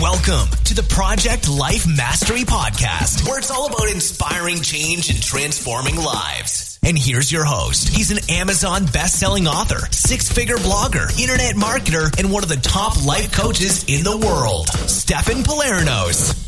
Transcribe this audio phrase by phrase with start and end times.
[0.00, 5.94] Welcome to the Project Life Mastery Podcast, where it's all about inspiring change and transforming
[5.94, 6.80] lives.
[6.82, 7.90] And here's your host.
[7.90, 13.30] He's an Amazon best-selling author, six-figure blogger, internet marketer, and one of the top life
[13.30, 16.40] coaches in the world, Stefan Palernos.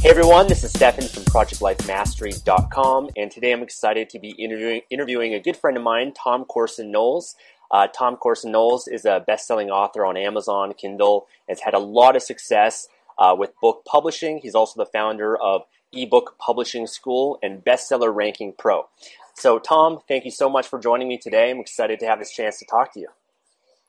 [0.00, 5.34] Hey everyone, this is Stefan from ProjectLifeMastery.com, and today I'm excited to be interviewing, interviewing
[5.34, 7.34] a good friend of mine, Tom Corson Knowles.
[7.70, 12.16] Uh, Tom Corson Knowles is a best-selling author on Amazon, Kindle, has had a lot
[12.16, 12.88] of success
[13.18, 14.38] uh, with book publishing.
[14.42, 15.62] He's also the founder of
[15.94, 18.88] eBook Publishing School and Bestseller Ranking Pro.
[19.34, 21.50] So, Tom, thank you so much for joining me today.
[21.50, 23.08] I'm excited to have this chance to talk to you.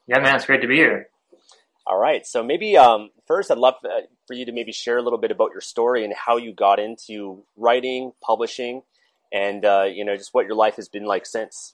[0.08, 1.10] Yeah, man, it's great to be here.
[1.86, 2.26] All right.
[2.26, 5.32] So maybe um, first, I'd love uh, for you to maybe share a little bit
[5.32, 8.82] about your story and how you got into writing, publishing,
[9.32, 11.74] and uh, you know just what your life has been like since.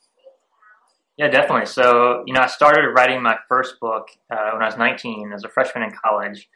[1.17, 1.67] Yeah, definitely.
[1.67, 5.43] So you know, I started writing my first book uh, when I was 19 as
[5.43, 6.49] a freshman in college,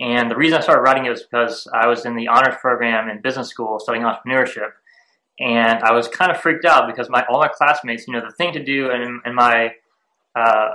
[0.00, 3.08] and the reason I started writing it was because I was in the honors program
[3.08, 4.70] in business school studying entrepreneurship,
[5.38, 8.34] and I was kind of freaked out because my all my classmates, you know, the
[8.34, 9.72] thing to do in, in my
[10.34, 10.70] uh,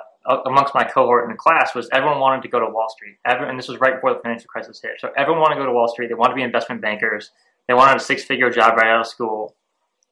[0.45, 3.17] amongst my cohort in the class was everyone wanted to go to Wall Street.
[3.25, 4.99] And this was right before the financial crisis hit.
[4.99, 6.07] So everyone wanted to go to Wall Street.
[6.07, 7.31] They wanted to be investment bankers.
[7.67, 9.55] They wanted a six-figure job right out of school.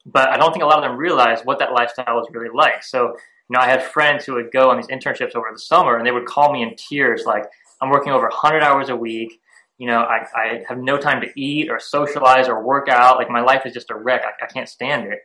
[0.06, 2.82] But I don't think a lot of them realize what that lifestyle was really like.
[2.82, 5.96] So, you know, I had friends who would go on these internships over the summer
[5.96, 7.44] and they would call me in tears like,
[7.82, 9.40] I'm working over 100 hours a week.
[9.78, 13.18] You know, I, I have no time to eat or socialize or work out.
[13.18, 14.22] Like, my life is just a wreck.
[14.24, 15.18] I, I can't stand it.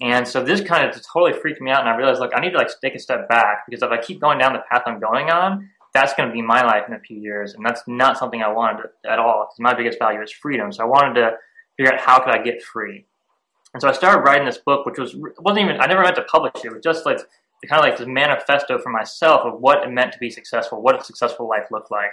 [0.00, 2.50] And so this kind of totally freaked me out, and I realized, look, I need
[2.50, 4.98] to like take a step back because if I keep going down the path I'm
[4.98, 8.18] going on, that's going to be my life in a few years, and that's not
[8.18, 9.46] something I wanted at all.
[9.46, 11.36] Because my biggest value is freedom, so I wanted to
[11.76, 13.06] figure out how could I get free.
[13.74, 16.22] And so I started writing this book, which was wasn't even I never meant to
[16.22, 16.66] publish it.
[16.66, 17.18] It was just like
[17.68, 21.00] kind of like this manifesto for myself of what it meant to be successful, what
[21.00, 22.12] a successful life looked like.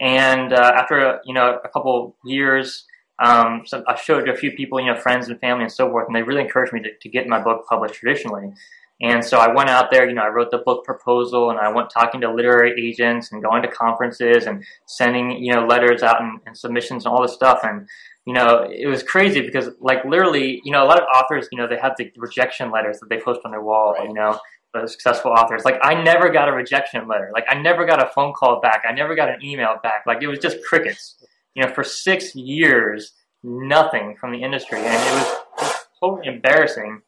[0.00, 2.86] And uh, after you know a couple years
[3.18, 5.72] um, so I showed it to a few people, you know, friends and family and
[5.72, 8.52] so forth, and they really encouraged me to, to get my book published traditionally.
[9.00, 11.70] And so I went out there, you know, I wrote the book proposal and I
[11.70, 16.22] went talking to literary agents and going to conferences and sending, you know, letters out
[16.22, 17.60] and, and submissions and all this stuff.
[17.62, 17.86] And,
[18.26, 21.58] you know, it was crazy because like literally, you know, a lot of authors, you
[21.58, 24.08] know, they have the rejection letters that they post on their wall, right.
[24.08, 24.38] you know,
[24.74, 25.64] the successful authors.
[25.64, 27.30] Like I never got a rejection letter.
[27.32, 28.82] Like I never got a phone call back.
[28.88, 30.04] I never got an email back.
[30.06, 31.16] Like it was just crickets
[31.56, 35.12] you know, for six years, nothing from the industry, and it
[35.58, 37.00] was totally embarrassing.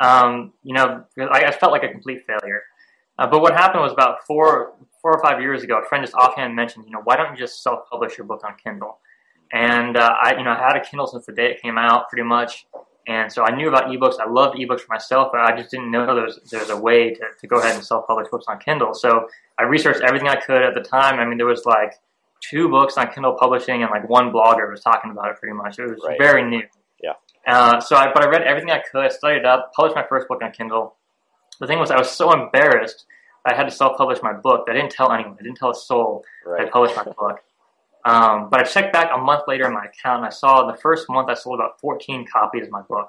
[0.00, 2.62] Um, you know, I, I, felt like a complete failure.
[3.18, 6.14] Uh, but what happened was about four, four or five years ago, a friend just
[6.14, 8.98] offhand mentioned, you know, why don't you just self-publish your book on Kindle?
[9.54, 12.08] And uh, I, you know, I had a Kindle since the day it came out,
[12.08, 12.66] pretty much.
[13.06, 14.18] And so I knew about ebooks.
[14.18, 16.76] I loved ebooks for myself, but I just didn't know there was, there was a
[16.76, 18.94] way to, to go ahead and self-publish books on Kindle.
[18.94, 21.20] So I researched everything I could at the time.
[21.20, 21.94] I mean, there was like
[22.40, 25.78] two books on Kindle publishing and like one blogger was talking about it pretty much.
[25.78, 26.18] It was right.
[26.18, 26.62] very new.
[27.00, 27.12] Yeah.
[27.46, 30.26] Uh, so I, but I read everything I could, I studied up, published my first
[30.26, 30.96] book on Kindle.
[31.60, 33.06] The thing was, I was so embarrassed
[33.46, 34.66] I had to self-publish my book.
[34.68, 35.36] I didn't tell anyone.
[35.38, 36.66] I didn't tell a soul right.
[36.66, 37.40] I published my book.
[38.04, 40.76] Um, but I checked back a month later in my account, and I saw the
[40.76, 43.08] first month I sold about 14 copies of my book.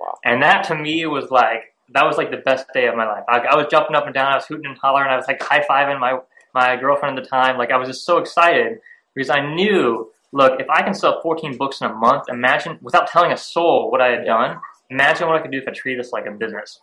[0.00, 0.14] Wow.
[0.24, 3.24] And that to me was like that was like the best day of my life.
[3.28, 5.42] I, I was jumping up and down, I was hooting and hollering, I was like
[5.42, 6.18] high fiving my
[6.54, 7.58] my girlfriend at the time.
[7.58, 8.78] Like I was just so excited
[9.14, 13.06] because I knew, look, if I can sell 14 books in a month, imagine without
[13.08, 14.58] telling a soul what I had done.
[14.90, 16.78] Imagine what I could do if I treated this like a business.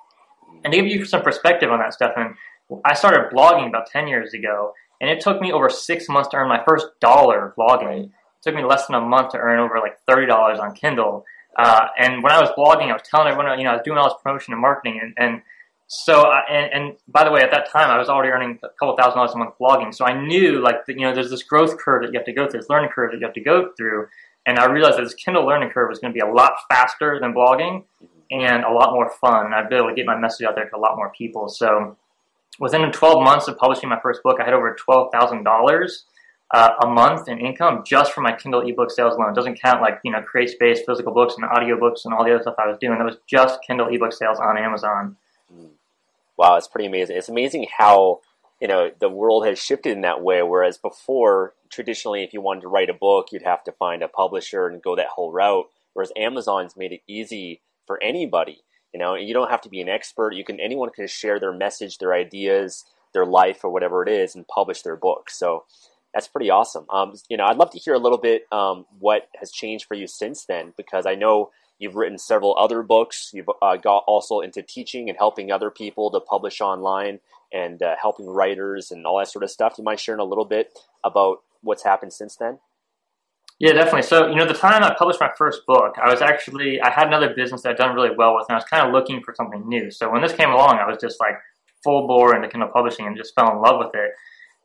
[0.64, 2.36] And to give you some perspective on that, Stefan,
[2.86, 6.38] I started blogging about 10 years ago, and it took me over six months to
[6.38, 8.06] earn my first dollar blogging.
[8.06, 8.12] It
[8.44, 11.26] took me less than a month to earn over like $30 on Kindle.
[11.58, 13.98] Uh, and when I was blogging, I was telling everyone, you know, I was doing
[13.98, 15.42] all this promotion and marketing, and, and
[15.88, 18.70] so, uh, and, and, by the way, at that time, I was already earning a
[18.80, 19.94] couple thousand dollars a month blogging.
[19.94, 22.48] So I knew, like, you know, there's this growth curve that you have to go
[22.48, 24.08] through, this learning curve that you have to go through.
[24.46, 27.20] And I realized that this Kindle learning curve was going to be a lot faster
[27.20, 27.84] than blogging
[28.32, 29.54] and a lot more fun.
[29.54, 31.50] I'd be able to get my message out there to a lot more people.
[31.50, 31.98] So
[32.60, 36.04] within 12 months of publishing my first book, I had over $12,000
[36.54, 39.32] uh, a month in income just from my Kindle ebook sales alone.
[39.32, 42.42] It doesn't count like, you know, CreateSpace, physical books, and audiobooks and all the other
[42.42, 42.98] stuff I was doing.
[42.98, 45.16] That was just Kindle ebook sales on Amazon
[46.42, 47.18] wow, it's pretty amazing.
[47.18, 48.22] It's amazing how
[48.60, 50.42] you know the world has shifted in that way.
[50.42, 54.08] Whereas before, traditionally, if you wanted to write a book, you'd have to find a
[54.08, 55.70] publisher and go that whole route.
[55.94, 58.64] Whereas Amazon's made it easy for anybody.
[58.94, 60.34] You know, you don't have to be an expert.
[60.34, 64.36] You can anyone can share their message, their ideas, their life, or whatever it is,
[64.36, 65.30] and publish their book.
[65.30, 65.64] So
[66.14, 66.86] that's pretty awesome.
[66.90, 69.96] Um, you know, I'd love to hear a little bit um, what has changed for
[69.96, 71.52] you since then, because I know
[71.82, 73.32] You've written several other books.
[73.34, 77.20] You've uh, got also into teaching and helping other people to publish online
[77.52, 79.74] and uh, helping writers and all that sort of stuff.
[79.80, 82.60] You mind sharing a little bit about what's happened since then?
[83.62, 84.02] Yeah, definitely.
[84.02, 87.06] So, you know, the time I published my first book, I was actually, I had
[87.06, 89.36] another business that I'd done really well with, and I was kind of looking for
[89.36, 89.92] something new.
[89.92, 91.36] So when this came along, I was just like
[91.84, 94.14] full bore into Kindle publishing and just fell in love with it.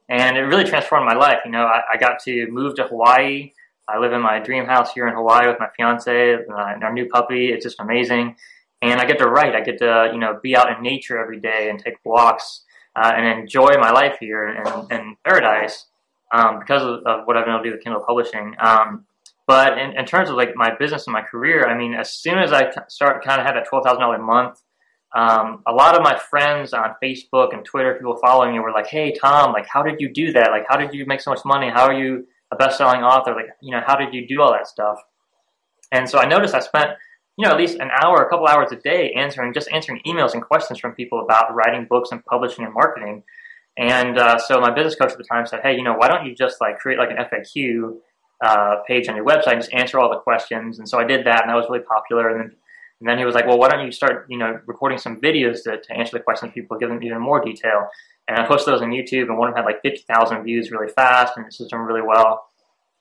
[0.09, 1.41] And it really transformed my life.
[1.45, 3.53] You know, I, I got to move to Hawaii.
[3.87, 7.07] I live in my dream house here in Hawaii with my fiance and our new
[7.07, 7.53] puppy.
[7.53, 8.35] It's just amazing.
[8.81, 9.55] And I get to write.
[9.55, 12.63] I get to, you know, be out in nature every day and take walks
[12.97, 15.85] uh, and enjoy my life here in, in paradise
[16.33, 18.55] um, because of, of, what I've been able to do with Kindle publishing.
[18.59, 19.07] Um,
[19.47, 22.39] but in, in, terms of like my business and my career, I mean, as soon
[22.39, 24.61] as I start kind of have that twelve thousand dollar a month,
[25.15, 28.89] um, a lot of my friends on Facebook and Twitter, people following me, were like,
[28.89, 30.51] "Hey, Tom, like, how did you do that?
[30.51, 31.71] Like, how did you make so much money?
[31.71, 33.35] How are you a best-selling author?
[33.35, 34.99] Like, you know, how did you do all that stuff?"
[35.93, 36.91] And so I noticed I spent,
[37.37, 40.35] you know, at least an hour, a couple hours a day answering just answering emails
[40.35, 43.23] and questions from people about writing books and publishing and marketing.
[43.79, 46.25] And uh, so my business coach at the time said, "Hey, you know, why don't
[46.25, 47.97] you just like create like an FAQ
[48.43, 51.27] uh, page on your website and just answer all the questions?" And so I did
[51.27, 52.31] that, and that was really popular.
[52.31, 52.57] And then,
[53.01, 55.63] and then he was like, "Well, why don't you start, you know, recording some videos
[55.65, 57.89] to, to answer the questions people, give them even more detail?"
[58.29, 60.71] And I posted those on YouTube, and one of them had like fifty thousand views
[60.71, 62.47] really fast, and it's doing really well.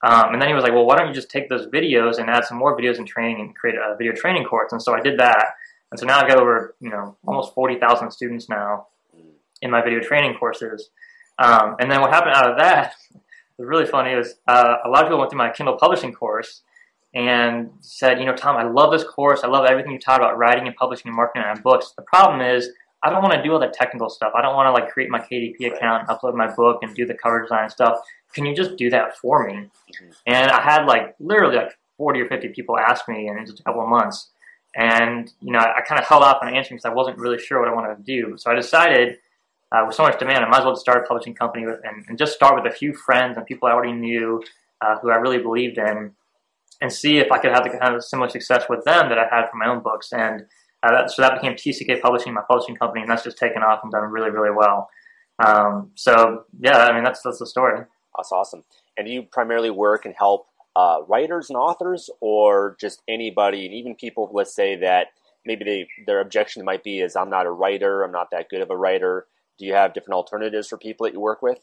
[0.04, 2.30] Um, and then he was like, "Well, why don't you just take those videos and
[2.30, 5.00] add some more videos and training and create a video training course?" And so I
[5.00, 5.54] did that.
[5.92, 8.88] And so now I've got over, you know, almost forty thousand students now
[9.66, 10.90] in my video training courses.
[11.38, 12.94] Um, and then what happened out of that
[13.58, 16.62] was really funny was uh, a lot of people went through my Kindle publishing course
[17.14, 19.44] and said, you know, Tom, I love this course.
[19.44, 21.94] I love everything you taught about writing and publishing and marketing on books.
[21.98, 22.70] The problem is
[23.04, 24.34] I don't want to do all the technical stuff.
[24.36, 27.14] I don't want to like create my KDP account, upload my book, and do the
[27.14, 28.00] cover design stuff.
[28.34, 29.54] Can you just do that for me?
[29.54, 30.12] Mm-hmm.
[30.26, 33.64] And I had like literally like 40 or 50 people ask me in just a
[33.64, 34.32] couple of months.
[34.76, 37.40] And, you know, I, I kind of held off on answering because I wasn't really
[37.40, 38.38] sure what I wanted to do.
[38.38, 39.18] So I decided
[39.72, 41.80] uh, with so much demand, I might as well just start a publishing company with,
[41.84, 44.42] and, and, just start with a few friends and people I already knew
[44.82, 46.12] uh, who I really believed in,
[46.82, 49.28] and see if I could have the kind of similar success with them that I
[49.30, 50.12] had for my own books.
[50.12, 50.42] And
[50.84, 53.80] uh, that, so that became TCK Publishing, my publishing company, and that's just taken off
[53.84, 54.90] and done really, really well.
[55.44, 57.80] Um, so yeah, I mean that's that's the story.
[58.16, 58.64] That's awesome.
[58.98, 63.74] And do you primarily work and help uh, writers and authors, or just anybody, and
[63.74, 65.08] even people, let's say that
[65.46, 68.62] maybe they, their objection might be is I'm not a writer, I'm not that good
[68.62, 71.60] of a writer do you have different alternatives for people that you work with?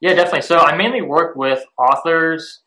[0.00, 0.42] Yeah, definitely.
[0.42, 2.60] So I mainly work with authors,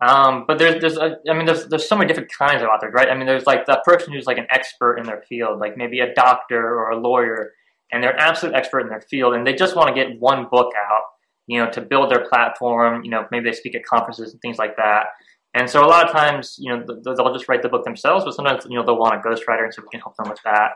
[0.00, 2.92] um, but there's there's a, I mean there's there's so many different kinds of authors,
[2.94, 3.08] right?
[3.10, 6.00] I mean there's like that person who's like an expert in their field, like maybe
[6.00, 7.52] a doctor or a lawyer,
[7.92, 10.46] and they're an absolute expert in their field, and they just want to get one
[10.50, 11.02] book out,
[11.46, 13.04] you know, to build their platform.
[13.04, 15.06] You know, maybe they speak at conferences and things like that.
[15.54, 18.34] And so a lot of times, you know, they'll just write the book themselves, but
[18.34, 20.72] sometimes you know they'll want a ghostwriter, and so we can help them with that.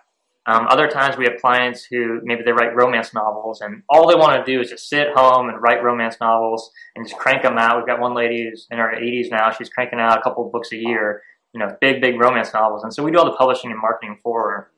[0.46, 4.16] Um, other times we have clients who maybe they write romance novels and all they
[4.16, 7.58] want to do is just sit home and write romance novels and just crank them
[7.58, 7.76] out.
[7.76, 9.52] We've got one lady who's in her 80s now.
[9.52, 11.22] She's cranking out a couple of books a year,
[11.54, 12.82] you know, big, big romance novels.
[12.82, 14.70] And so we do all the publishing and marketing for her.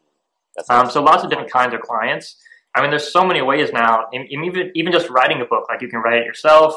[0.68, 2.36] Um, so lots of different kinds of clients.
[2.74, 5.88] I mean, there's so many ways now, even, even just writing a book, like you
[5.88, 6.74] can write it yourself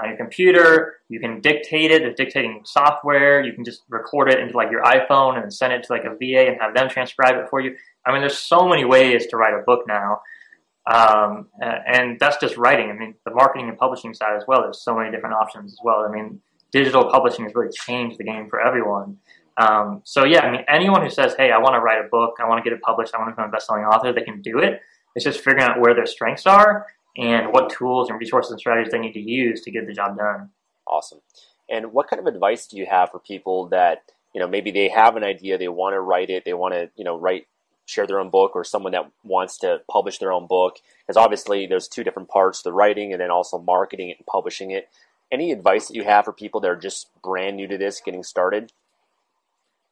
[0.00, 0.96] on your computer.
[1.08, 2.02] You can dictate it.
[2.02, 3.42] There's dictating software.
[3.42, 6.10] You can just record it into like your iPhone and send it to like a
[6.10, 7.76] VA and have them transcribe it for you.
[8.04, 10.20] I mean, there's so many ways to write a book now.
[10.90, 12.90] Um, and that's just writing.
[12.90, 14.62] I mean, the marketing and publishing side as well.
[14.62, 16.04] There's so many different options as well.
[16.06, 16.40] I mean,
[16.72, 19.16] digital publishing has really changed the game for everyone.
[19.56, 22.34] Um, so yeah, I mean, anyone who says, "Hey, I want to write a book.
[22.40, 23.14] I want to get it published.
[23.14, 24.80] I want to become a best-selling author," they can do it.
[25.14, 28.92] It's just figuring out where their strengths are and what tools and resources and strategies
[28.92, 30.50] they need to use to get the job done.
[30.86, 31.20] Awesome.
[31.70, 34.02] And what kind of advice do you have for people that
[34.34, 36.90] you know maybe they have an idea, they want to write it, they want to
[36.96, 37.46] you know write
[37.86, 41.66] share their own book or someone that wants to publish their own book because obviously
[41.66, 44.88] there's two different parts the writing and then also marketing it and publishing it
[45.30, 48.22] any advice that you have for people that are just brand new to this getting
[48.22, 48.72] started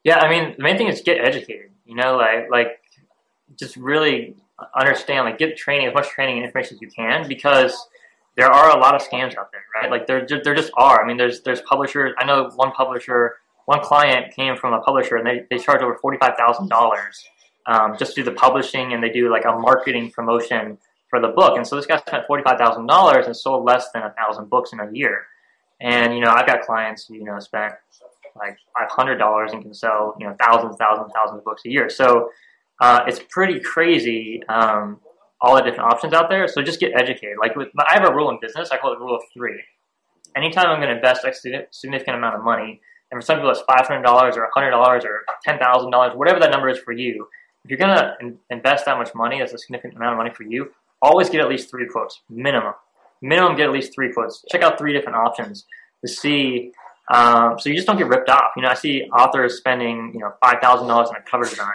[0.04, 2.80] yeah i mean the main thing is get educated you know like like
[3.58, 4.36] just really
[4.78, 7.88] understand like get training as much training and information as you can because
[8.37, 11.07] there are a lot of scams out there right like there, there just are i
[11.07, 15.26] mean there's there's publishers i know one publisher one client came from a publisher and
[15.26, 16.99] they, they charge over $45000
[17.66, 20.78] um, just do the publishing and they do like a marketing promotion
[21.09, 21.57] for the book.
[21.57, 24.90] And so this guy spent $45,000 and sold less than a thousand books in a
[24.92, 25.26] year.
[25.81, 27.75] And, you know, I've got clients who, you know, spent
[28.37, 28.57] like
[28.90, 31.90] $500 and can sell, you know, thousands, thousands, thousands of books a year.
[31.90, 32.31] So
[32.80, 35.00] uh, it's pretty crazy, um,
[35.40, 36.48] all the different options out there.
[36.48, 37.36] So just get educated.
[37.40, 38.70] Like with, I have a rule in business.
[38.72, 39.60] I call it the rule of three.
[40.34, 41.32] Anytime I'm going to invest a
[41.70, 44.04] significant amount of money, and for some people it's $500
[44.36, 47.28] or $100 or $10,000, whatever that number is for you,
[47.64, 50.30] if you're going to in- invest that much money, that's a significant amount of money
[50.34, 50.70] for you,
[51.02, 52.72] always get at least three quotes, minimum.
[53.20, 54.44] minimum get at least three quotes.
[54.50, 55.66] Check out three different options
[56.04, 56.72] to see.
[57.12, 58.52] Um, so you just don't get ripped off.
[58.56, 61.74] You know, I see authors spending you know five thousand dollars on a cover design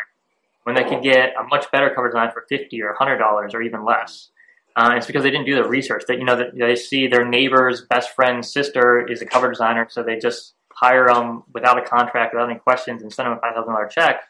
[0.67, 3.61] when they could get a much better cover design for fifty or hundred dollars or
[3.61, 4.31] even less.
[4.75, 6.03] Uh, it's because they didn't do the research.
[6.09, 9.87] That you know that they see their neighbor's best friend's sister is a cover designer,
[9.89, 13.39] so they just hire them without a contract, without any questions, and send them a
[13.39, 14.23] five thousand dollar check,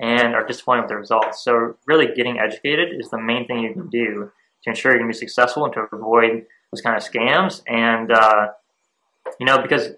[0.00, 1.44] and are disappointed with the results.
[1.44, 4.32] So really, getting educated is the main thing you can do
[4.64, 7.62] to ensure you can be successful and to avoid those kind of scams.
[7.68, 8.48] And uh,
[9.38, 9.90] you know, because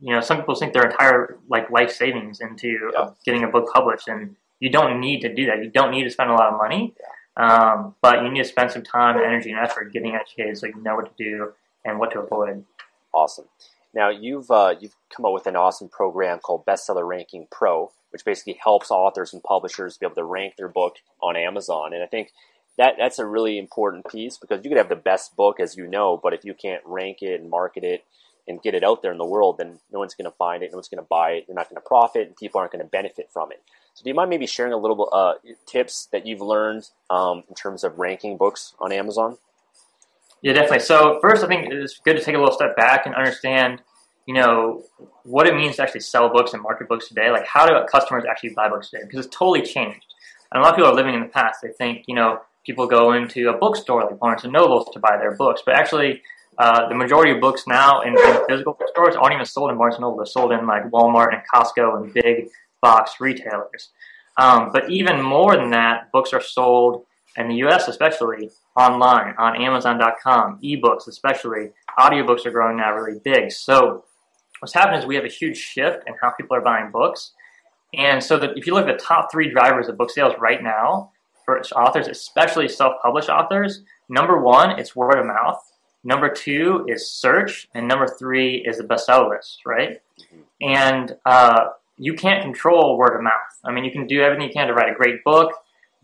[0.00, 3.10] you know, some people sink their entire like life savings into yeah.
[3.24, 5.62] getting a book published, and you don't need to do that.
[5.62, 6.94] You don't need to spend a lot of money.
[6.98, 7.06] Yeah
[7.38, 10.66] um, but you need to spend some time, and energy, and effort getting educated so
[10.66, 11.52] you know what to do
[11.84, 12.64] and what to avoid.
[13.14, 13.46] Awesome.
[13.94, 18.24] Now you've uh, you've come up with an awesome program called Bestseller Ranking Pro, which
[18.24, 21.94] basically helps authors and publishers be able to rank their book on Amazon.
[21.94, 22.32] And I think
[22.76, 25.86] that that's a really important piece because you could have the best book, as you
[25.86, 28.04] know, but if you can't rank it and market it
[28.48, 30.70] and get it out there in the world, then no one's going to find it,
[30.72, 32.84] no one's going to buy it, you're not going to profit, and people aren't going
[32.84, 33.62] to benefit from it.
[33.94, 35.34] So, do you mind maybe sharing a little uh,
[35.66, 39.38] tips that you've learned um, in terms of ranking books on Amazon?
[40.42, 40.80] Yeah, definitely.
[40.80, 43.82] So, first, I think it's good to take a little step back and understand,
[44.26, 44.84] you know,
[45.24, 47.30] what it means to actually sell books and market books today.
[47.30, 49.02] Like, how do customers actually buy books today?
[49.04, 50.06] Because it's totally changed.
[50.52, 51.60] And a lot of people are living in the past.
[51.62, 55.16] They think, you know, people go into a bookstore like Barnes and Nobles to buy
[55.16, 56.22] their books, but actually,
[56.58, 59.94] uh, the majority of books now in, in physical bookstores aren't even sold in Barnes
[59.94, 60.16] and Noble.
[60.16, 62.48] They're sold in like Walmart and Costco and big
[62.82, 63.90] box retailers.
[64.38, 67.04] Um, but even more than that, books are sold
[67.36, 73.52] in the US, especially online on Amazon.com, ebooks, especially audiobooks are growing now really big.
[73.52, 74.04] So
[74.60, 77.32] what's happening is we have a huge shift in how people are buying books.
[77.94, 81.12] And so if you look at the top three drivers of book sales right now
[81.44, 85.60] for authors, especially self-published authors, number one, it's word of mouth.
[86.08, 90.00] Number two is search, and number three is the bestseller list, right?
[90.18, 90.40] Mm-hmm.
[90.62, 91.60] And uh,
[91.98, 93.52] you can't control word of mouth.
[93.62, 95.52] I mean, you can do everything you can to write a great book,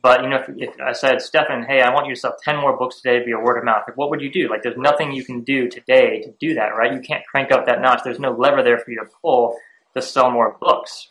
[0.02, 2.56] but you know, if, if I said, Stefan, hey, I want you to sell ten
[2.58, 4.50] more books today to be a word of mouth, like what would you do?
[4.50, 6.92] Like, there's nothing you can do today to do that, right?
[6.92, 8.00] You can't crank up that notch.
[8.04, 9.56] There's no lever there for you to pull
[9.94, 11.08] to sell more books.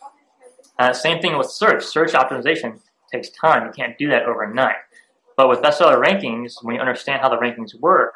[0.77, 1.83] Uh, same thing with search.
[1.83, 2.79] Search optimization
[3.11, 3.65] takes time.
[3.65, 4.81] You can't do that overnight.
[5.35, 8.13] But with bestseller rankings, when you understand how the rankings work,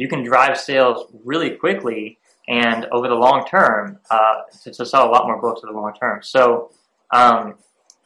[0.00, 5.10] you can drive sales really quickly and over the long term uh, to, sell a
[5.10, 6.20] lot more books over the long term.
[6.22, 6.70] So,
[7.12, 7.56] um,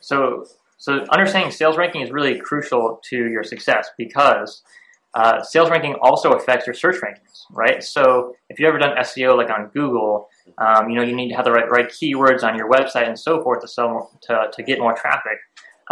[0.01, 0.45] so,
[0.77, 4.65] so understanding sales ranking is really crucial to your success because
[5.15, 7.81] uh, sales ranking also affects your search rankings, right?
[7.81, 11.37] So, if you've ever done SEO like on Google, um, you know you need to
[11.37, 14.63] have the right right keywords on your website and so forth to sell to to
[14.65, 15.39] get more traffic.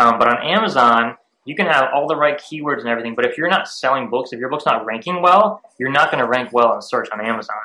[0.01, 3.37] Um, but on Amazon, you can have all the right keywords and everything, but if
[3.37, 6.53] you're not selling books, if your book's not ranking well, you're not going to rank
[6.53, 7.57] well in search on Amazon.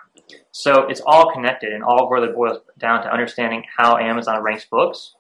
[0.52, 5.14] So it's all connected and all really boils down to understanding how Amazon ranks books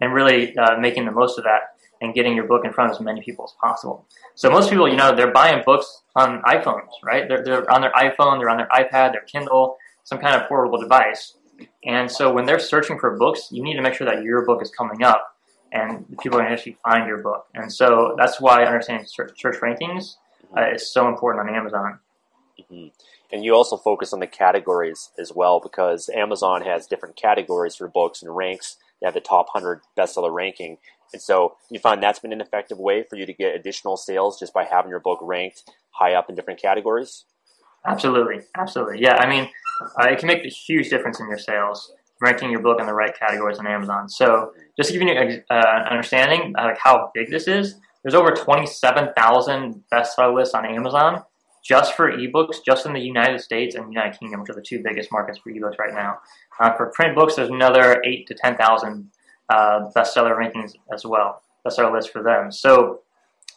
[0.00, 2.96] and really uh, making the most of that and getting your book in front of
[2.96, 4.06] as many people as possible.
[4.34, 7.26] So most people, you know, they're buying books on iPhones, right?
[7.28, 10.78] They're, they're on their iPhone, they're on their iPad, their Kindle, some kind of portable
[10.78, 11.34] device.
[11.84, 14.60] And so when they're searching for books, you need to make sure that your book
[14.60, 15.35] is coming up
[15.72, 17.46] and people can actually find your book.
[17.54, 20.16] And so that's why understanding search, search rankings
[20.56, 21.98] uh, is so important on Amazon.
[22.60, 22.88] Mm-hmm.
[23.32, 27.88] And you also focus on the categories as well because Amazon has different categories for
[27.88, 28.76] books and ranks.
[29.00, 30.78] They have the top 100 bestseller ranking.
[31.12, 34.38] And so you find that's been an effective way for you to get additional sales
[34.38, 37.24] just by having your book ranked high up in different categories?
[37.84, 38.40] Absolutely.
[38.56, 39.00] Absolutely.
[39.00, 39.16] Yeah.
[39.16, 39.48] I mean,
[40.00, 42.94] uh, it can make a huge difference in your sales ranking your book in the
[42.94, 44.08] right categories on Amazon.
[44.08, 48.14] So just to give you an uh, understanding uh, like how big this is, there's
[48.14, 51.22] over 27,000 bestseller lists on Amazon
[51.66, 54.80] just for ebooks, just in the United States and United Kingdom, which are the two
[54.84, 56.18] biggest markets for ebooks right now.
[56.60, 59.10] Uh, for print books, there's another eight to ten thousand
[59.48, 62.52] uh, bestseller rankings as well, bestseller lists for them.
[62.52, 63.00] So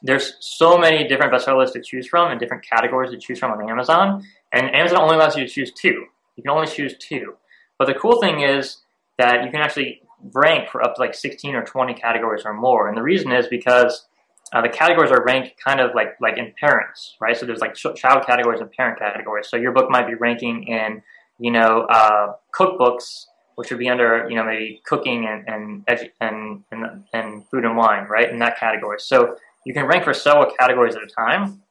[0.01, 3.51] there's so many different bestseller lists to choose from and different categories to choose from
[3.51, 6.05] on Amazon, and Amazon only allows you to choose two.
[6.35, 7.35] You can only choose two.
[7.79, 8.77] But the cool thing is
[9.17, 10.01] that you can actually
[10.33, 13.47] rank for up to like 16 or 20 categories or more, and the reason is
[13.47, 14.05] because
[14.51, 17.37] uh, the categories are ranked kind of like like in parents, right?
[17.37, 19.47] So there's like child categories and parent categories.
[19.49, 21.01] So your book might be ranking in
[21.39, 26.11] you know uh, cookbooks, which would be under you know maybe cooking and and, edu-
[26.19, 28.29] and and and food and wine, right?
[28.29, 28.99] In that category.
[28.99, 31.61] So you can rank for several categories at a time.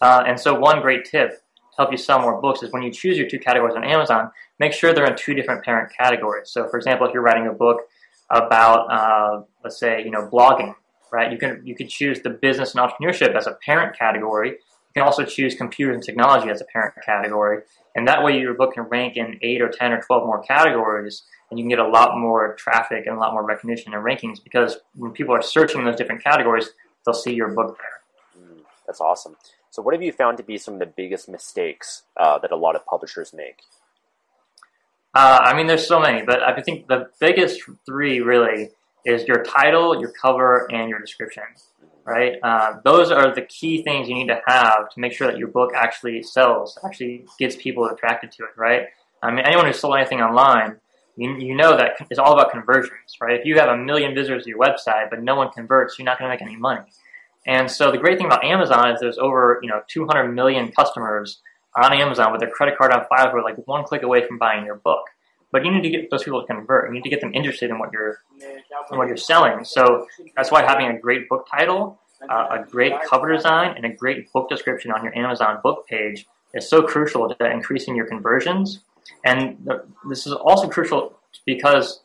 [0.00, 1.42] Uh, and so one great tip
[1.76, 4.72] help you sell more books is when you choose your two categories on Amazon, make
[4.72, 6.50] sure they're in two different parent categories.
[6.50, 7.82] So for example, if you're writing a book
[8.30, 10.74] about uh, let's say you know blogging
[11.12, 11.30] right?
[11.30, 15.02] You can you could choose the business and entrepreneurship as a parent category, You can
[15.04, 17.62] also choose computers and technology as a parent category,
[17.94, 21.22] and that way your book can rank in eight or ten or twelve more categories,
[21.50, 24.42] and you can get a lot more traffic and a lot more recognition and rankings
[24.42, 26.70] because when people are searching those different categories,
[27.04, 28.42] they'll see your book there.
[28.42, 29.36] Mm, that's awesome.
[29.72, 32.56] So, what have you found to be some of the biggest mistakes uh, that a
[32.56, 33.62] lot of publishers make?
[35.14, 38.68] Uh, I mean, there's so many, but I think the biggest three really
[39.06, 41.44] is your title, your cover, and your description.
[42.04, 42.34] Right?
[42.42, 45.48] Uh, those are the key things you need to have to make sure that your
[45.48, 48.50] book actually sells, actually gets people attracted to it.
[48.58, 48.88] Right?
[49.22, 50.76] I mean, anyone who's sold anything online,
[51.16, 53.16] you, you know that it's all about conversions.
[53.22, 53.40] Right?
[53.40, 56.18] If you have a million visitors to your website, but no one converts, you're not
[56.18, 56.82] going to make any money.
[57.46, 61.40] And so the great thing about Amazon is there's over you know 200 million customers
[61.76, 64.38] on Amazon with their credit card on file who are like one click away from
[64.38, 65.04] buying your book.
[65.50, 66.88] But you need to get those people to convert.
[66.88, 68.20] You need to get them interested in what you're
[68.90, 69.64] in what you're selling.
[69.64, 70.06] So
[70.36, 74.32] that's why having a great book title, uh, a great cover design, and a great
[74.32, 78.80] book description on your Amazon book page is so crucial to increasing your conversions.
[79.24, 82.00] And the, this is also crucial because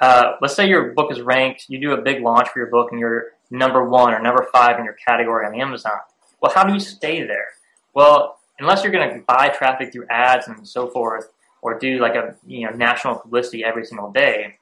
[0.00, 2.92] uh, let's say your book is ranked, you do a big launch for your book,
[2.92, 5.98] and you're number one or number five in your category on Amazon.
[6.40, 7.48] Well, how do you stay there?
[7.94, 11.30] Well, unless you're going to buy traffic through ads and so forth,
[11.62, 14.58] or do like a you know national publicity every single day,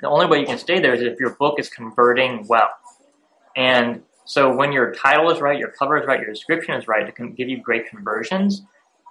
[0.00, 2.70] the only way you can stay there is if your book is converting well.
[3.56, 7.06] And so when your title is right, your cover is right, your description is right
[7.06, 8.62] to give you great conversions,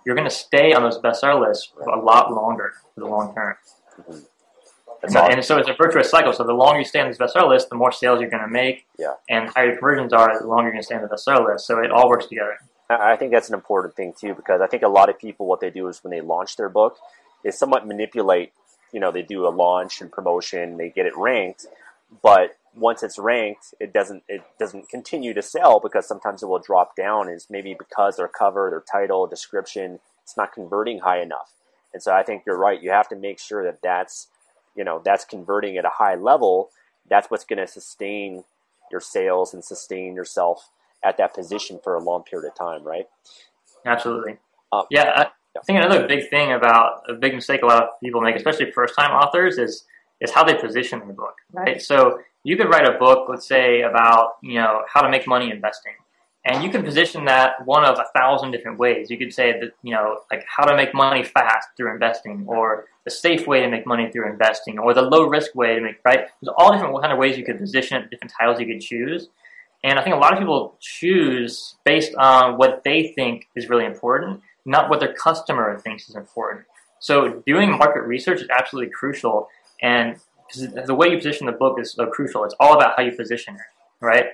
[0.06, 3.34] you're going to stay on those bestseller lists for a lot longer for the long
[3.34, 3.56] term.
[4.00, 4.20] Mm-hmm.
[5.04, 5.32] And, awesome.
[5.32, 6.32] and, so it's a virtuous cycle.
[6.32, 8.50] So the longer you stay on this bestseller list, the more sales you're going to
[8.50, 9.14] make, yeah.
[9.30, 11.66] and higher your conversions are, the longer you're going to stay on the bestseller list.
[11.66, 12.60] So it all works together.
[12.90, 15.62] I think that's an important thing too, because I think a lot of people, what
[15.62, 16.98] they do is when they launch their book,
[17.44, 18.54] they somewhat manipulate.
[18.92, 21.66] You know, they do a launch and promotion, they get it ranked,
[22.22, 26.60] but once it's ranked, it doesn't it doesn't continue to sell because sometimes it will
[26.60, 27.30] drop down.
[27.30, 31.54] Is maybe because their cover, their title, description, it's not converting high enough.
[31.94, 32.82] And so I think you're right.
[32.82, 34.28] You have to make sure that that's
[34.76, 36.70] you know that's converting at a high level.
[37.10, 38.44] That's what's going to sustain
[38.92, 40.70] your sales and sustain yourself
[41.04, 43.06] at that position for a long period of time, right?
[43.86, 44.38] Absolutely.
[44.72, 45.22] Um, yeah, I,
[45.58, 48.72] I, think another big thing about a big mistake a lot of people make, especially
[48.72, 49.86] first-time authors, is
[50.20, 51.82] is how they position their book, right?
[51.82, 55.52] So you could write a book, let's say, about you know how to make money
[55.52, 55.94] investing,
[56.46, 59.10] and you can position that one of a thousand different ways.
[59.10, 62.86] You could say that you know like how to make money fast through investing, or
[63.04, 65.98] the safe way to make money through investing, or the low risk way to make
[66.06, 66.28] right.
[66.42, 69.28] There's all different kind of ways you could position it, different titles you could choose.
[69.84, 73.86] And I think a lot of people choose based on what they think is really
[73.86, 76.66] important, not what their customer thinks is important.
[77.00, 79.48] So doing market research is absolutely crucial.
[79.82, 80.18] And
[80.54, 82.44] the way you position the book is so crucial.
[82.44, 83.62] It's all about how you position it,
[84.06, 84.26] right?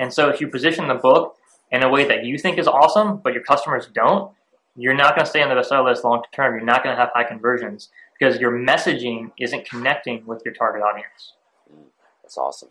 [0.00, 1.36] And so if you position the book
[1.70, 4.32] in a way that you think is awesome, but your customers don't,
[4.76, 6.54] you're not going to stay on the bestseller list long term.
[6.54, 10.82] You're not going to have high conversions because your messaging isn't connecting with your target
[10.82, 11.34] audience.
[12.22, 12.70] That's awesome.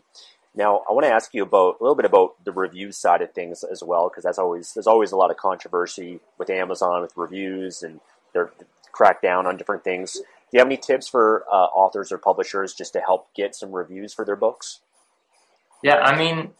[0.54, 3.32] Now, I want to ask you about a little bit about the review side of
[3.32, 7.12] things as well, because that's always there's always a lot of controversy with Amazon with
[7.16, 8.00] reviews and
[8.32, 8.52] they're
[8.92, 10.12] crack down on different things.
[10.12, 13.72] Do you have any tips for uh, authors or publishers just to help get some
[13.72, 14.80] reviews for their books?
[15.82, 16.50] Yeah, I mean,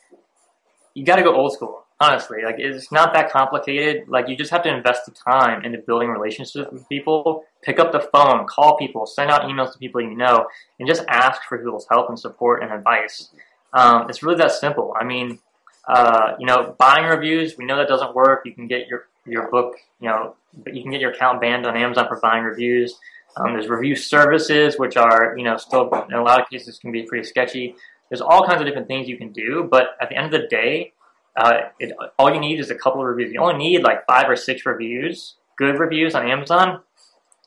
[0.94, 1.84] you got to go old school.
[2.02, 4.08] Honestly, like it's not that complicated.
[4.08, 7.44] Like you just have to invest the time into building relationships with people.
[7.62, 10.46] Pick up the phone, call people, send out emails to people you know,
[10.80, 13.30] and just ask for people's help and support and advice.
[13.72, 14.92] Um, it's really that simple.
[15.00, 15.38] I mean,
[15.86, 18.42] uh, you know, buying reviews, we know that doesn't work.
[18.46, 20.34] You can get your, your book, you know,
[20.66, 22.98] you can get your account banned on Amazon for buying reviews.
[23.36, 26.90] Um, there's review services, which are, you know, still in a lot of cases can
[26.90, 27.76] be pretty sketchy.
[28.10, 30.48] There's all kinds of different things you can do, but at the end of the
[30.48, 30.94] day,
[31.36, 33.32] uh, it, all you need is a couple of reviews.
[33.32, 36.80] You only need like five or six reviews, good reviews on Amazon,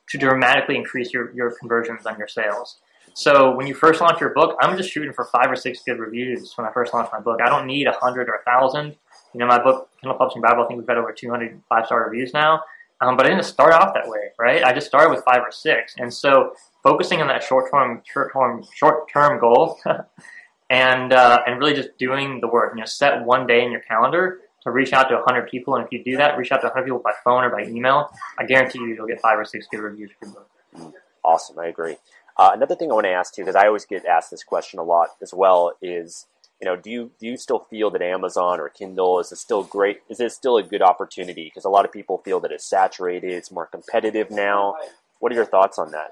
[0.09, 2.77] to dramatically increase your, your conversions on your sales.
[3.13, 5.99] So when you first launch your book, I'm just shooting for five or six good
[5.99, 7.39] reviews when I first launch my book.
[7.41, 8.95] I don't need a hundred or a thousand.
[9.33, 12.33] You know, my book, Kindle Publishing Bible, I think we've got over 200 five-star reviews
[12.33, 12.61] now.
[13.01, 14.63] Um, but I didn't start off that way, right?
[14.63, 15.95] I just started with five or six.
[15.97, 19.79] And so focusing on that short-term, short-term, short-term goal
[20.69, 23.81] and, uh, and really just doing the work, you know, set one day in your
[23.81, 25.75] calendar to reach out to 100 people.
[25.75, 28.09] And if you do that, reach out to 100 people by phone or by email,
[28.37, 30.93] I guarantee you you'll get five or six good reviews for your book.
[31.23, 31.57] Awesome.
[31.59, 31.97] I agree.
[32.37, 34.79] Uh, another thing I want to ask you, because I always get asked this question
[34.79, 36.25] a lot as well, is
[36.61, 40.01] you know, do you do you still feel that Amazon or Kindle is still great?
[40.09, 41.45] Is it still a good opportunity?
[41.45, 44.75] Because a lot of people feel that it's saturated, it's more competitive now.
[45.19, 46.11] What are your thoughts on that?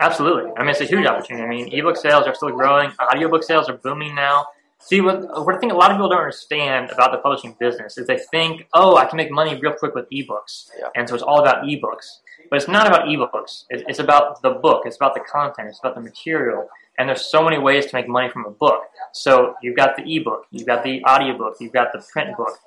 [0.00, 0.52] Absolutely.
[0.56, 1.44] I mean, it's a huge opportunity.
[1.44, 2.92] I mean, ebook sales are still growing.
[3.00, 4.46] Audiobook sales are booming now.
[4.80, 7.98] See, what, what I think a lot of people don't understand about the publishing business
[7.98, 10.70] is they think, oh, I can make money real quick with ebooks.
[10.78, 10.86] Yeah.
[10.94, 12.06] And so it's all about ebooks.
[12.48, 13.64] But it's not about ebooks.
[13.70, 14.84] It, it's about the book.
[14.86, 15.68] It's about the content.
[15.68, 16.68] It's about the material.
[16.98, 18.82] And there's so many ways to make money from a book.
[19.12, 22.58] So you've got the ebook, you've got the audiobook, you've got the print book,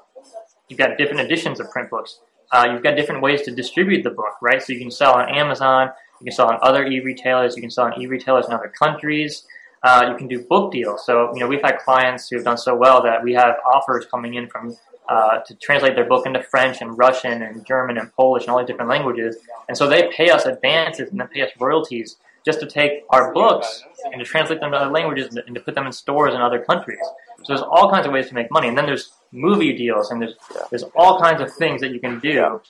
[0.69, 2.19] you've got different editions of print books.
[2.51, 4.61] Uh, you've got different ways to distribute the book, right?
[4.61, 7.85] So you can sell on Amazon, you can sell on other e-retailers, you can sell
[7.85, 9.45] on e-retailers in other countries.
[9.83, 11.03] Uh, you can do book deals.
[11.07, 14.05] So, you know, we've had clients who have done so well that we have offers
[14.05, 14.77] coming in from
[15.09, 18.59] uh, to translate their book into French and Russian and German and Polish and all
[18.59, 19.37] these different languages.
[19.67, 23.33] And so they pay us advances and then pay us royalties just to take our
[23.33, 26.41] books and to translate them to other languages and to put them in stores in
[26.41, 26.99] other countries.
[27.39, 28.67] So there's all kinds of ways to make money.
[28.67, 30.35] And then there's movie deals and there's
[30.69, 32.61] there's all kinds of things that you can do.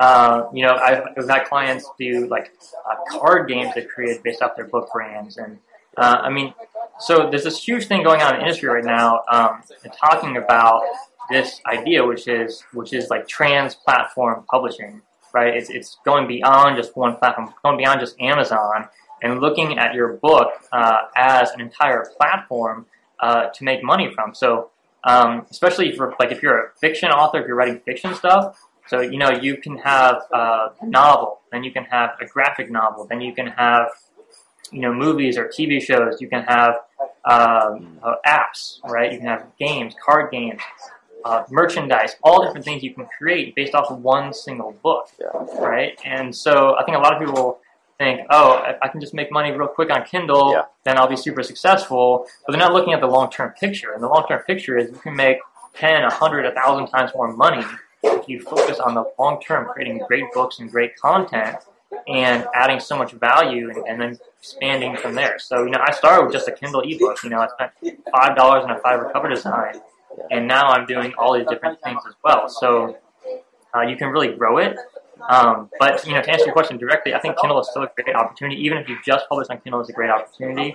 [0.00, 2.52] Uh, you know, I've, I've had clients do like
[2.88, 5.58] uh, card games they created based off their book brands and
[5.98, 6.54] uh, I mean,
[7.00, 9.62] so there's this huge thing going on in the industry right now, um,
[10.00, 10.82] talking about
[11.28, 15.54] this idea, which is which is like trans-platform publishing, right?
[15.56, 18.88] It's it's going beyond just one platform, going beyond just Amazon,
[19.22, 22.86] and looking at your book uh, as an entire platform
[23.18, 24.34] uh, to make money from.
[24.34, 24.70] So,
[25.02, 28.56] um, especially for like if you're a fiction author, if you're writing fiction stuff.
[28.88, 33.06] So you know you can have a novel, then you can have a graphic novel,
[33.06, 33.88] then you can have
[34.72, 36.20] you know movies or TV shows.
[36.20, 36.74] You can have
[37.24, 39.12] um, uh, apps, right?
[39.12, 40.60] You can have games, card games,
[41.24, 45.26] uh, merchandise, all different things you can create based off of one single book, Yeah.
[45.60, 45.98] right?
[46.04, 47.58] And so I think a lot of people
[47.98, 50.62] think, oh, I- can just make money real quick on Kindle, Yeah.
[50.84, 52.26] then I'll be super successful.
[52.46, 53.92] But they're not looking at the long term picture.
[53.92, 55.38] And the long term picture is you can make
[55.74, 57.64] 10, 100, 1,000 times more money
[58.02, 61.56] if you focus on the long term, creating great books and great content
[62.06, 65.38] and adding so much value and, and then expanding from there.
[65.38, 67.22] So, you know, I started with just a Kindle ebook.
[67.24, 69.80] You know, I spent five dollars on a Fiverr cover design,
[70.30, 72.48] and now I'm doing all these different things as well.
[72.48, 72.96] So,
[73.74, 74.76] uh, you can really grow it.
[75.28, 77.90] Um, but you know, to answer your question directly, I think Kindle is still a
[77.96, 78.60] great opportunity.
[78.62, 80.74] Even if you just publish on Kindle, it's a great opportunity.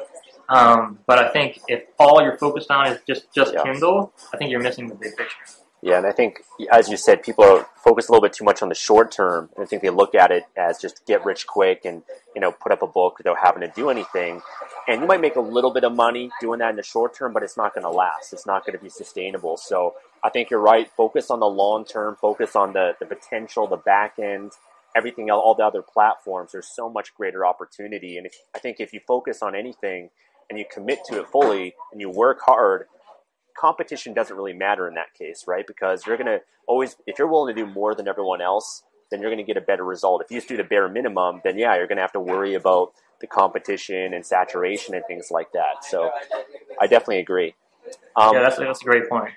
[0.49, 3.63] Um, but I think if all you're focused on is just just Yeah.
[3.63, 5.62] Kindle, I think you're missing the big picture.
[5.86, 6.39] Yeah, and I think,
[6.72, 9.50] as you said, people are focused a little bit too much on the short term.
[9.54, 12.54] And I think they look at it as just get rich quick and you know
[12.54, 14.41] put up a book without having to do anything.
[14.88, 17.34] And you might make a little bit of money doing that in the short term,
[17.34, 18.32] but it's not going to last.
[18.32, 19.58] It's not going to be sustainable.
[19.58, 20.89] So I think you're right.
[20.96, 22.15] Focus on the long term.
[22.15, 24.54] Focus on the the potential, the back end,
[24.96, 26.54] everything, else, all the other platforms.
[26.54, 28.17] There's so much greater opportunity.
[28.17, 30.12] And if, I think if you focus on anything
[30.50, 32.88] and you commit to it fully and you work hard,
[33.57, 35.65] competition doesn't really matter in that case, right?
[35.65, 39.21] Because you're going to always, if you're willing to do more than everyone else, then
[39.21, 40.21] you're going to get a better result.
[40.23, 42.55] If you just do the bare minimum, then yeah, you're going to have to worry
[42.55, 45.85] about the competition and saturation and things like that.
[45.85, 46.11] So
[46.79, 47.55] I definitely agree.
[48.15, 49.31] Um, yeah, that's that's a great point.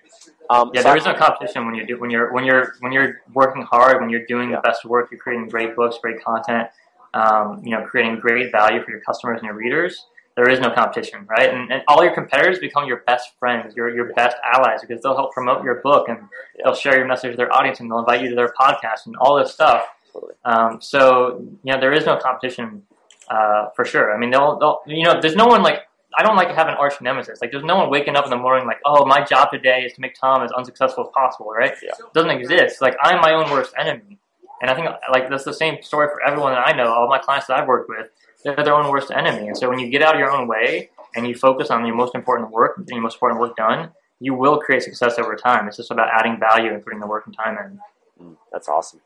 [0.50, 2.92] um, Yeah, so there is no competition when you do when you're when you're when
[2.92, 4.56] you're working hard, when you're doing Yeah.
[4.56, 6.68] the best work, you're creating great books, great content,
[7.14, 10.06] um, you know, creating great value for your customers and your readers.
[10.36, 11.52] There is no competition, right?
[11.52, 15.16] And, and all your competitors become your best friends, your your best allies, because they'll
[15.16, 16.18] help promote your book and
[16.62, 19.16] they'll share your message to their audience and they'll invite you to their podcast and
[19.16, 19.86] all this stuff.
[20.44, 22.82] Um, so you know, there is no competition
[23.28, 24.14] uh, for sure.
[24.14, 25.80] I mean, they'll, they'll you know, there's no one like
[26.18, 27.40] I don't like to have an arch nemesis.
[27.42, 29.92] Like, there's no one waking up in the morning like, oh, my job today is
[29.94, 31.74] to make Tom as unsuccessful as possible, right?
[31.82, 31.90] Yeah.
[31.98, 32.80] It doesn't exist.
[32.80, 34.18] Like, I'm my own worst enemy.
[34.62, 37.18] And I think, like, that's the same story for everyone that I know, all my
[37.18, 38.08] clients that I've worked with,
[38.46, 39.48] they're their own worst enemy.
[39.48, 41.96] And so when you get out of your own way and you focus on your
[41.96, 45.66] most important work, getting your most important work done, you will create success over time.
[45.66, 48.24] It's just about adding value and putting the work and time in.
[48.24, 49.00] Mm, That's awesome.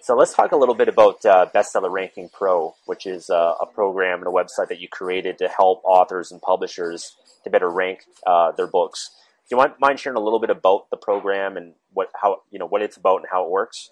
[0.00, 3.66] So let's talk a little bit about uh, Bestseller Ranking Pro, which is uh, a
[3.66, 8.00] program and a website that you created to help authors and publishers to better rank
[8.26, 9.10] uh, their books.
[9.48, 12.58] Do you want, mind sharing a little bit about the program and what how you
[12.58, 13.90] know what it's about and how it works?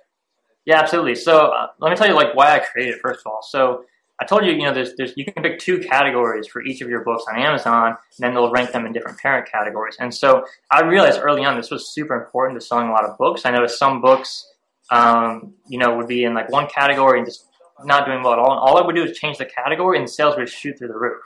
[0.65, 1.15] Yeah, absolutely.
[1.15, 3.43] So uh, let me tell you like why I created it first of all.
[3.49, 3.85] So
[4.21, 6.89] I told you, you know, there's, there's you can pick two categories for each of
[6.89, 9.97] your books on Amazon, and then they'll rank them in different parent categories.
[9.99, 13.19] And so I realized early on this was super important to selling a lot of
[13.19, 13.43] books.
[13.45, 14.49] I noticed some books,
[14.91, 17.47] um, you know, would be in like one category and just
[17.85, 18.53] not doing well at all.
[18.53, 20.99] And all I would do is change the category, and sales would shoot through the
[20.99, 21.23] roof.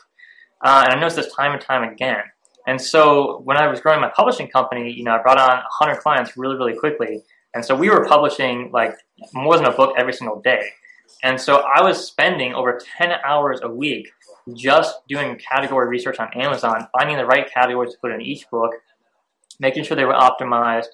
[0.65, 2.23] Uh, and I noticed this time and time again.
[2.67, 6.01] And so when I was growing my publishing company, you know, I brought on 100
[6.01, 7.23] clients really, really quickly.
[7.55, 8.95] And so we were publishing like
[9.33, 10.63] more than a book every single day.
[11.23, 14.11] And so I was spending over 10 hours a week
[14.55, 18.73] just doing category research on Amazon, finding the right categories to put in each book,
[19.61, 20.87] making sure they were optimized,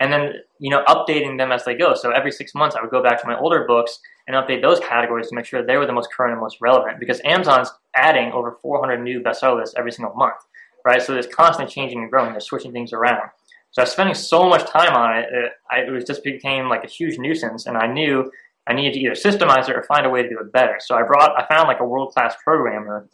[0.00, 1.94] and then, you know, updating them as they go.
[1.94, 4.78] So every six months I would go back to my older books and update those
[4.80, 8.30] categories to make sure they were the most current and most relevant because Amazon's adding
[8.32, 10.36] over 400 new bestseller lists every single month.
[10.84, 11.02] right?
[11.02, 12.32] So it's constantly changing and growing.
[12.32, 13.30] They're switching things around.
[13.72, 16.68] So I was spending so much time on it, it, I, it was just became
[16.68, 18.30] like a huge nuisance, and I knew
[18.68, 20.76] I needed to either systemize it or find a way to do it better.
[20.80, 23.08] So I brought, I found like a world class programmer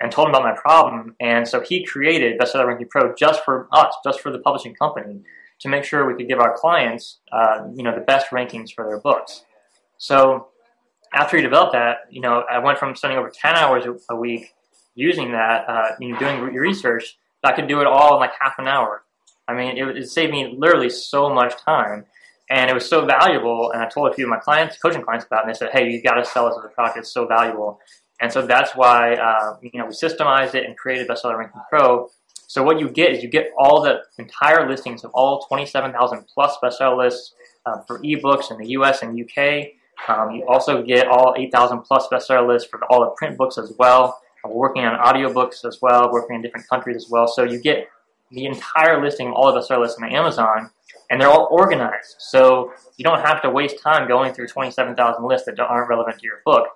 [0.00, 3.68] and told him about my problem, and so he created Bestseller Ranking Pro just for
[3.72, 5.22] us, just for the publishing company,
[5.60, 8.84] to make sure we could give our clients, uh, you know, the best rankings for
[8.86, 9.44] their books.
[9.96, 10.48] So
[11.12, 14.54] after he developed that, you know, I went from spending over 10 hours a week
[14.94, 18.58] using that, uh, you know, doing research, I could do it all in like half
[18.58, 19.04] an hour.
[19.46, 22.04] I mean, it, it, saved me literally so much time.
[22.50, 23.70] And it was so valuable.
[23.72, 25.70] And I told a few of my clients, coaching clients about it, and they said,
[25.72, 26.98] hey, you got to sell this as a product.
[26.98, 27.78] It's so valuable.
[28.20, 32.10] And so that's why, uh, you know, we systemized it and created Bestseller Ranking Pro.
[32.48, 36.56] So what you get is you get all the entire listings of all 27,000 plus
[36.62, 37.34] bestseller lists
[37.66, 39.68] uh, for ebooks in the US and UK.
[40.08, 43.74] Um, you also get all 8,000 plus bestseller lists for all the print books as
[43.78, 44.18] well.
[44.44, 47.28] We're working on audiobooks as well, working in different countries as well.
[47.28, 47.88] So you get
[48.30, 50.70] the entire listing, all of the bestseller lists on Amazon,
[51.10, 52.16] and they're all organized.
[52.18, 56.24] So you don't have to waste time going through 27,000 lists that aren't relevant to
[56.24, 56.68] your book.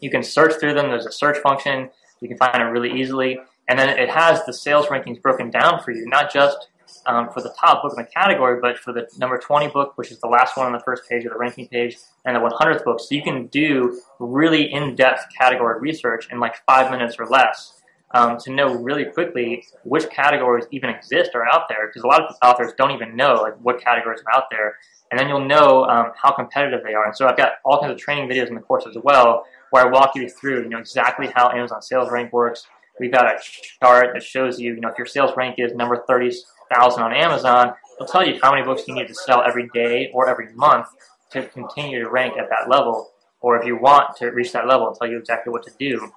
[0.00, 0.88] You can search through them.
[0.88, 1.90] There's a search function.
[2.20, 3.38] You can find it really easily.
[3.68, 6.68] And then it has the sales rankings broken down for you, not just
[7.06, 10.10] um, for the top book in the category, but for the number 20 book, which
[10.10, 12.84] is the last one on the first page of the ranking page, and the 100th
[12.84, 13.00] book.
[13.00, 17.77] So you can do really in depth category research in like five minutes or less
[18.12, 22.22] um, to know really quickly which categories even exist or out there, because a lot
[22.22, 24.76] of authors don't even know like what categories are out there.
[25.10, 27.06] And then you'll know um, how competitive they are.
[27.06, 29.86] And so I've got all kinds of training videos in the course as well, where
[29.86, 32.66] I walk you through, you know, exactly how Amazon sales rank works.
[33.00, 33.38] We've got a
[33.80, 37.72] chart that shows you, you know, if your sales rank is number 30,000 on Amazon,
[37.96, 40.88] it'll tell you how many books you need to sell every day or every month
[41.30, 43.12] to continue to rank at that level.
[43.40, 46.10] Or if you want to reach that level, it'll tell you exactly what to do.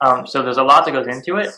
[0.00, 1.50] Um, so there's a lot that goes into it.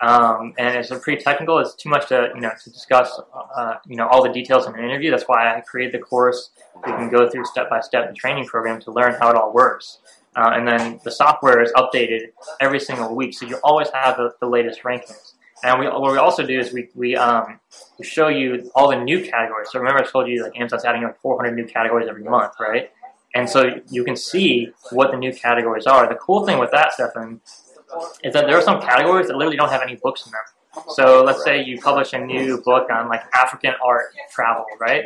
[0.00, 1.58] Um, and it's pretty technical.
[1.58, 3.18] It's too much to you know to discuss
[3.56, 5.10] uh, you know all the details in an interview.
[5.10, 6.50] That's why I created the course.
[6.84, 9.54] We can go through step by step the training program to learn how it all
[9.54, 9.98] works.
[10.36, 12.26] Uh, and then the software is updated
[12.60, 15.32] every single week, so you always have the, the latest rankings.
[15.64, 17.58] And we, what we also do is we, we, um,
[17.98, 19.68] we show you all the new categories.
[19.70, 22.90] So remember I told you like Amazon's adding like 400 new categories every month, right?
[23.34, 26.06] And so you can see what the new categories are.
[26.06, 27.40] The cool thing with that, Stefan,
[28.22, 30.40] is that there are some categories that literally don't have any books in them.
[30.88, 35.04] So let's say you publish a new book on like African art travel, right?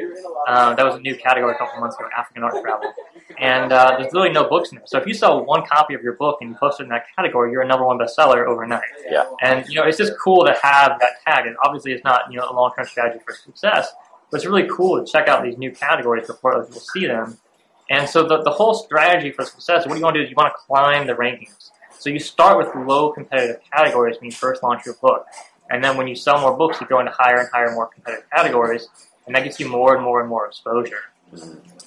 [0.49, 2.93] Uh, that was a new category a couple months ago, African art travel.
[3.39, 4.87] And uh, there's literally no books in there.
[4.87, 7.05] So if you sell one copy of your book and you post it in that
[7.17, 8.83] category, you're a number one bestseller overnight.
[9.09, 9.25] Yeah.
[9.43, 11.47] And you know, it's just cool to have that tag.
[11.47, 13.93] And obviously, it's not you know a long term strategy for success,
[14.31, 17.39] but it's really cool to check out these new categories before other people see them.
[17.89, 20.31] And so the, the whole strategy for success, what do you want to do is
[20.31, 21.71] you want to climb the rankings.
[22.01, 25.27] So you start with low competitive categories when you first launch your book.
[25.69, 28.25] And then when you sell more books, you go into higher and higher, more competitive
[28.31, 28.89] categories,
[29.27, 31.03] and that gets you more and more and more exposure.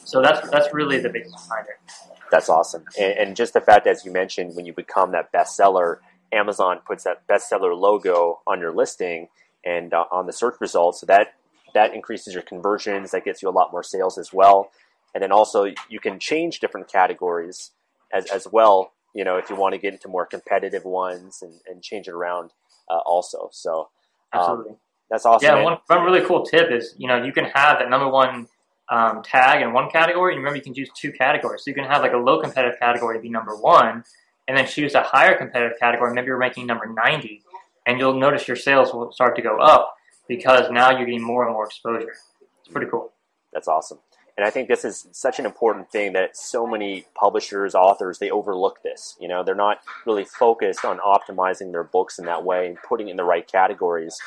[0.06, 1.94] So that's that's really the basis behind it.
[2.30, 5.98] That's awesome, and, and just the fact, as you mentioned, when you become that bestseller,
[6.32, 9.30] Amazon puts that bestseller logo on your listing
[9.66, 11.00] and uh, on the search results.
[11.00, 11.34] So that
[11.74, 13.12] that increases your conversions.
[13.12, 14.72] That gets you a lot more sales as well.
[15.16, 17.72] And then also you can change different categories
[18.14, 18.94] as, as well.
[19.14, 22.12] You know, if you want to get into more competitive ones and, and change it
[22.12, 22.52] around
[22.90, 23.50] uh, also.
[23.52, 23.90] So
[24.34, 24.76] um, absolutely,
[25.10, 25.46] that's awesome.
[25.46, 28.48] Yeah, one, one really cool tip is you know you can have that number one
[28.90, 30.34] um, tag in one category.
[30.34, 31.64] And remember, you can choose two categories.
[31.64, 34.04] So you can have like a low competitive category be number one,
[34.48, 36.14] and then choose a higher competitive category.
[36.14, 37.42] Maybe you're ranking number 90,
[37.88, 39.96] and you'll notice your sales will start to go up
[40.28, 42.16] because now you're getting more and more exposure.
[42.60, 43.12] It's pretty cool.
[43.52, 44.00] That's awesome.
[44.36, 48.32] And I think this is such an important thing that so many publishers, authors, they
[48.32, 49.16] overlook this.
[49.20, 53.10] You know, they're not really focused on optimizing their books in that way and putting
[53.10, 54.18] in the right categories.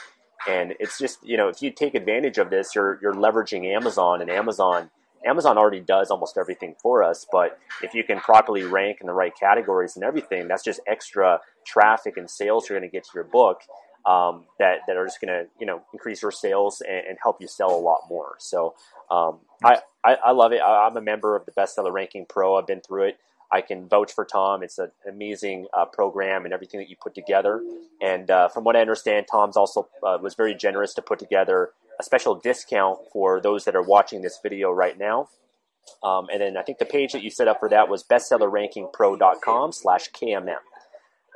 [0.49, 4.21] And it's just, you know, if you take advantage of this, you're you're leveraging Amazon
[4.21, 4.91] and Amazon
[5.27, 9.13] Amazon already does almost everything for us, but if you can properly rank in the
[9.13, 13.11] right categories and everything, that's just extra traffic and sales you're going to get to
[13.13, 13.63] your book
[14.07, 17.41] um, that that are just going to you know increase your sales and, and, help
[17.41, 18.37] you sell a lot more.
[18.39, 18.75] So
[19.11, 20.61] um, I, I, I love it.
[20.61, 22.57] I, am a member of the Bestseller Ranking Pro.
[22.57, 23.19] I've been through it.
[23.53, 24.63] I can vouch for Tom.
[24.63, 27.63] It's an amazing uh, program and everything that you put together.
[28.01, 31.71] And uh, from what I understand, Tom's also uh, was very generous to put together
[31.99, 35.29] a special discount for those that are watching this video right now.
[36.03, 39.73] Um, and then I think the page that you set up for that was bestsellerrankingpro.com
[39.73, 40.57] slash KMM,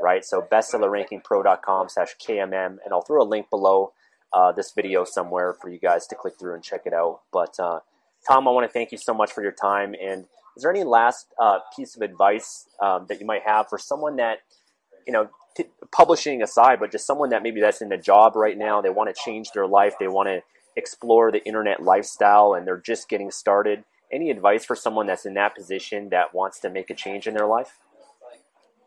[0.02, 0.24] right?
[0.24, 2.78] So bestsellerrankingpro.com slash KMM.
[2.84, 3.92] And I'll throw a link below
[4.32, 7.20] uh, this video somewhere for you guys to click through and check it out.
[7.32, 7.80] But uh,
[8.26, 9.94] Tom, I want to thank you so much for your time.
[10.00, 13.78] And is there any last uh, piece of advice um, that you might have for
[13.78, 14.40] someone that
[15.06, 18.56] you know, t- publishing aside, but just someone that maybe that's in a job right
[18.56, 20.40] now, they want to change their life, they want to
[20.76, 23.84] explore the internet lifestyle, and they're just getting started.
[24.12, 27.34] Any advice for someone that's in that position that wants to make a change in
[27.34, 27.78] their life?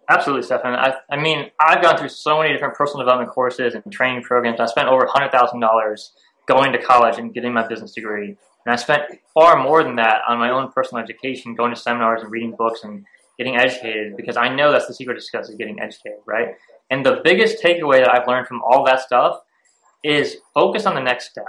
[0.09, 0.73] Absolutely, Stefan.
[0.73, 4.59] I, I mean, I've gone through so many different personal development courses and training programs.
[4.59, 6.09] I spent over $100,000
[6.47, 8.35] going to college and getting my business degree.
[8.65, 12.21] And I spent far more than that on my own personal education, going to seminars
[12.21, 13.05] and reading books and
[13.37, 16.49] getting educated because I know that's the secret to success is getting educated, right?
[16.89, 19.39] And the biggest takeaway that I've learned from all that stuff
[20.03, 21.45] is focus on the next step.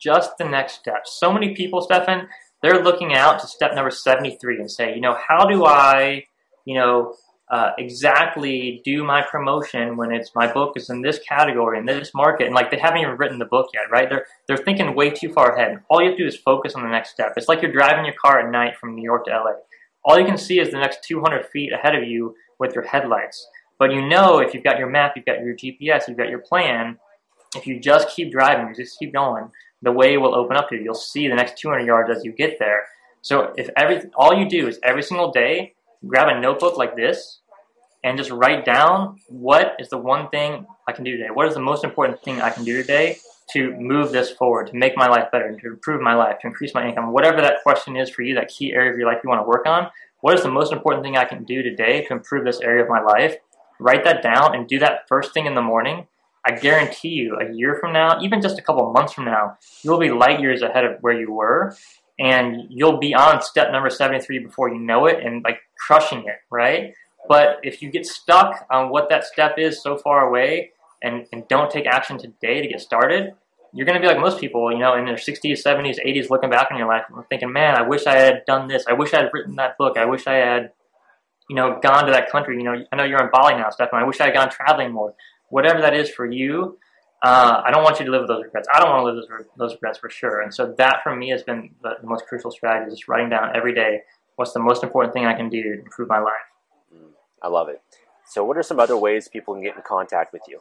[0.00, 1.02] Just the next step.
[1.04, 2.28] So many people, Stefan,
[2.62, 6.26] they're looking out to step number 73 and say, you know, how do I,
[6.64, 7.14] you know,
[7.50, 12.12] uh, exactly do my promotion when it's my book is in this category in this
[12.12, 14.08] market and like they haven't even written the book yet right?
[14.08, 15.78] They're they're thinking way too far ahead.
[15.88, 17.34] All you have to do is focus on the next step.
[17.36, 19.52] It's like you're driving your car at night from new york to la
[20.04, 23.44] all you can see is the next 200 feet ahead of you with your headlights.
[23.78, 26.40] But you know if you've got your map you've got your gps you've got your
[26.40, 26.98] plan
[27.54, 29.50] if you just keep driving you just keep going
[29.82, 30.82] the way will open up to you.
[30.82, 32.86] You'll see the next 200 yards as you get there.
[33.22, 35.74] So if every all you do is every single day
[36.06, 37.40] grab a notebook like this
[38.04, 41.30] and just write down what is the one thing I can do today?
[41.32, 43.18] What is the most important thing I can do today
[43.52, 46.74] to move this forward, to make my life better, to improve my life, to increase
[46.74, 47.12] my income?
[47.12, 49.48] Whatever that question is for you, that key area of your life you want to
[49.48, 49.88] work on,
[50.20, 52.88] what is the most important thing I can do today to improve this area of
[52.88, 53.36] my life?
[53.78, 56.06] Write that down and do that first thing in the morning.
[56.48, 59.98] I guarantee you, a year from now, even just a couple months from now, you'll
[59.98, 61.76] be light years ahead of where you were
[62.18, 66.38] and you'll be on step number 73 before you know it and like crushing it,
[66.50, 66.94] right?
[67.28, 70.70] But if you get stuck on what that step is so far away
[71.02, 73.34] and, and don't take action today to get started,
[73.72, 76.48] you're going to be like most people, you know, in their 60s, 70s, 80s, looking
[76.48, 78.84] back on your life and thinking, man, I wish I had done this.
[78.88, 79.98] I wish I had written that book.
[79.98, 80.72] I wish I had,
[81.50, 82.56] you know, gone to that country.
[82.56, 84.00] You know, I know you're in Bali now, Stefan.
[84.00, 85.14] I wish I had gone traveling more.
[85.50, 86.78] Whatever that is for you,
[87.26, 88.68] uh, I don't want you to live with those regrets.
[88.72, 90.42] I don't want to live those, those regrets for sure.
[90.42, 93.54] And so that for me has been the, the most crucial strategy, just writing down
[93.56, 94.02] every day
[94.36, 96.32] what's the most important thing I can do to improve my life.
[96.94, 97.10] Mm,
[97.42, 97.82] I love it.
[98.28, 100.60] So, what are some other ways people can get in contact with you?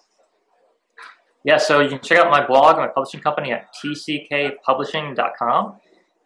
[1.43, 5.75] Yeah, so you can check out my blog, and my publishing company at tckpublishing.com.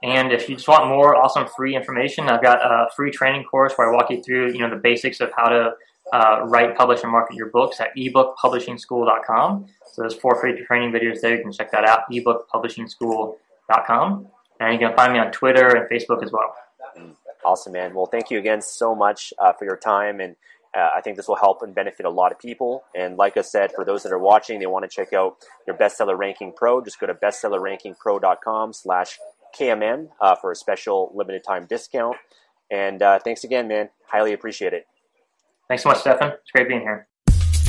[0.02, 3.73] And if you just want more awesome free information, I've got a free training course
[3.75, 5.71] where I walk you through, you know, the basics of how to
[6.13, 9.67] uh, write, publish, and market your books at ebookpublishingschool.com.
[9.91, 11.36] So there's four free training videos there.
[11.36, 14.28] You can check that out, ebookpublishingschool.com.
[14.60, 16.54] And you can find me on Twitter and Facebook as well.
[17.45, 17.93] Awesome, man.
[17.93, 20.19] Well, thank you again so much uh, for your time.
[20.19, 20.36] And
[20.76, 22.84] uh, I think this will help and benefit a lot of people.
[22.93, 25.78] And like I said, for those that are watching, they want to check out your
[25.78, 26.84] Bestseller Ranking Pro.
[26.84, 29.17] Just go to bestsellerrankingpro.com slash
[29.58, 32.17] KMN uh, for a special limited time discount.
[32.69, 33.89] And uh, thanks again, man.
[34.08, 34.86] Highly appreciate it.
[35.69, 36.32] Thanks so much, Stefan.
[36.32, 37.08] It's great being here.